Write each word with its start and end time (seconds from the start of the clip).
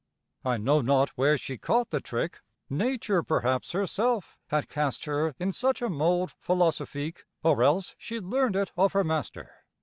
I 0.43 0.57
know 0.57 0.81
not 0.81 1.09
where 1.09 1.37
she 1.37 1.59
caught 1.59 1.91
the 1.91 2.01
trick 2.01 2.39
Nature 2.71 3.21
perhaps 3.21 3.73
herself 3.73 4.39
had 4.47 4.67
cast 4.67 5.05
her 5.05 5.35
In 5.37 5.51
such 5.51 5.79
a 5.79 5.89
mould 5.91 6.31
philosophique, 6.43 7.25
Or 7.43 7.61
else 7.61 7.93
she 7.99 8.19
learn'd 8.19 8.55
it 8.55 8.71
of 8.75 8.93
her 8.93 9.03
master. 9.03 9.53